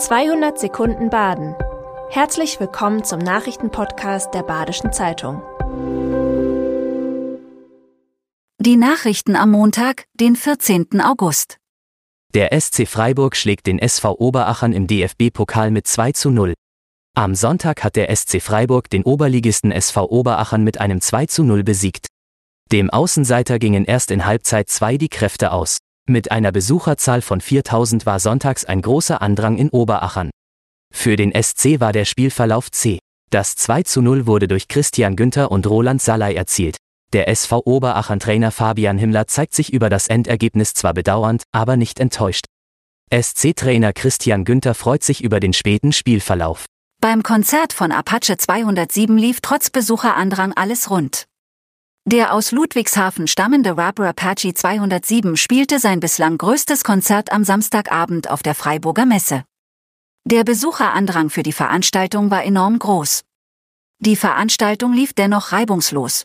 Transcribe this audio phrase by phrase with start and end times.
[0.00, 1.54] 200 Sekunden Baden.
[2.08, 5.42] Herzlich willkommen zum Nachrichtenpodcast der Badischen Zeitung.
[8.58, 11.02] Die Nachrichten am Montag, den 14.
[11.02, 11.58] August.
[12.32, 16.54] Der SC Freiburg schlägt den SV Oberachern im DFB-Pokal mit 2 zu 0.
[17.14, 21.62] Am Sonntag hat der SC Freiburg den Oberligisten SV Oberachern mit einem 2 zu 0
[21.62, 22.06] besiegt.
[22.72, 25.76] Dem Außenseiter gingen erst in Halbzeit 2 die Kräfte aus.
[26.10, 30.30] Mit einer Besucherzahl von 4000 war sonntags ein großer Andrang in Oberachern.
[30.92, 32.98] Für den SC war der Spielverlauf C.
[33.30, 36.78] Das 2 zu 0 wurde durch Christian Günther und Roland Salai erzielt.
[37.12, 42.46] Der SV Oberachern-Trainer Fabian Himmler zeigt sich über das Endergebnis zwar bedauernd, aber nicht enttäuscht.
[43.14, 46.66] SC-Trainer Christian Günther freut sich über den späten Spielverlauf.
[47.00, 51.26] Beim Konzert von Apache 207 lief trotz Besucherandrang alles rund.
[52.10, 58.42] Der aus Ludwigshafen stammende Rapper Apache 207 spielte sein bislang größtes Konzert am Samstagabend auf
[58.42, 59.44] der Freiburger Messe.
[60.24, 63.22] Der Besucherandrang für die Veranstaltung war enorm groß.
[64.00, 66.24] Die Veranstaltung lief dennoch reibungslos.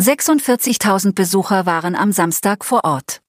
[0.00, 3.22] 46.000 Besucher waren am Samstag vor Ort.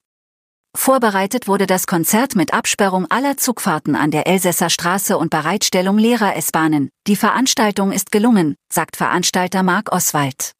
[0.76, 6.36] Vorbereitet wurde das Konzert mit Absperrung aller Zugfahrten an der Elsässer Straße und Bereitstellung leerer
[6.36, 6.90] S-Bahnen.
[7.08, 10.54] Die Veranstaltung ist gelungen, sagt Veranstalter Marc Oswald.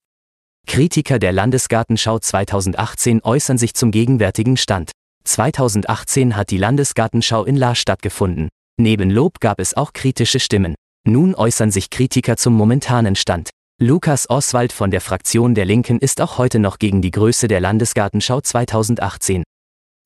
[0.66, 4.90] Kritiker der Landesgartenschau 2018 äußern sich zum gegenwärtigen Stand.
[5.24, 8.48] 2018 hat die Landesgartenschau in La stattgefunden.
[8.80, 10.74] Neben Lob gab es auch kritische Stimmen.
[11.06, 13.50] Nun äußern sich Kritiker zum momentanen Stand.
[13.80, 17.60] Lukas Oswald von der Fraktion der Linken ist auch heute noch gegen die Größe der
[17.60, 19.44] Landesgartenschau 2018.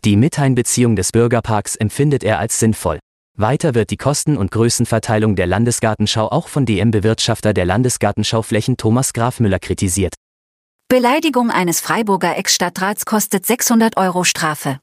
[0.04, 2.98] Die Miteinbeziehung des Bürgerparks empfindet er als sinnvoll.
[3.36, 9.60] Weiter wird die Kosten- und Größenverteilung der Landesgartenschau auch von DM-Bewirtschafter der Landesgartenschauflächen Thomas Grafmüller
[9.60, 10.14] kritisiert.
[10.90, 14.80] Beleidigung eines Freiburger Ex-Stadtrats kostet 600 Euro Strafe.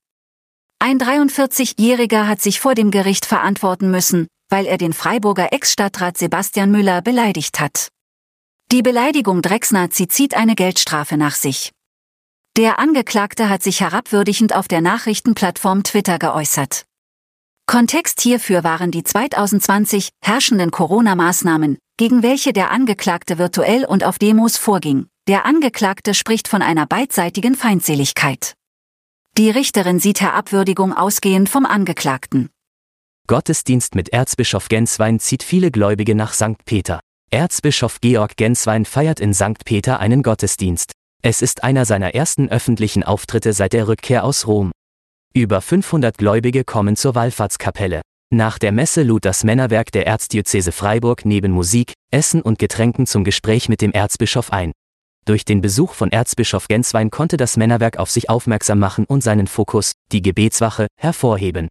[0.78, 6.70] Ein 43-Jähriger hat sich vor dem Gericht verantworten müssen, weil er den Freiburger Ex-Stadtrat Sebastian
[6.70, 7.88] Müller beleidigt hat.
[8.72, 11.72] Die Beleidigung Drecksnazi zieht eine Geldstrafe nach sich.
[12.56, 16.86] Der Angeklagte hat sich herabwürdigend auf der Nachrichtenplattform Twitter geäußert.
[17.66, 24.58] Kontext hierfür waren die 2020 herrschenden Corona-Maßnahmen, gegen welche der Angeklagte virtuell und auf Demos
[24.58, 25.08] vorging.
[25.28, 28.54] Der Angeklagte spricht von einer beidseitigen Feindseligkeit.
[29.40, 32.52] Die Richterin sieht Herabwürdigung ausgehend vom Angeklagten.
[33.26, 36.64] Gottesdienst mit Erzbischof Genswein zieht viele Gläubige nach St.
[36.66, 37.00] Peter.
[37.32, 39.66] Erzbischof Georg Genswein feiert in St.
[39.66, 40.92] Peter einen Gottesdienst.
[41.24, 44.72] Es ist einer seiner ersten öffentlichen Auftritte seit der Rückkehr aus Rom.
[45.34, 48.02] Über 500 Gläubige kommen zur Wallfahrtskapelle.
[48.32, 53.24] Nach der Messe lud das Männerwerk der Erzdiözese Freiburg neben Musik, Essen und Getränken zum
[53.24, 54.72] Gespräch mit dem Erzbischof ein.
[55.26, 59.48] Durch den Besuch von Erzbischof Genswein konnte das Männerwerk auf sich aufmerksam machen und seinen
[59.48, 61.68] Fokus, die Gebetswache, hervorheben.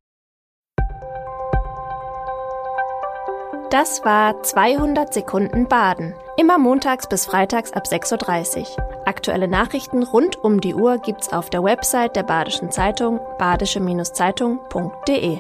[3.71, 6.15] Das war 200 Sekunden Baden.
[6.37, 8.67] Immer montags bis freitags ab 6.30 Uhr.
[9.07, 15.39] Aktuelle Nachrichten rund um die Uhr gibt's auf der Website der Badischen Zeitung badische-zeitung.de.